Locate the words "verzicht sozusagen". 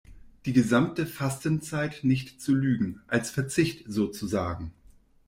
3.29-4.73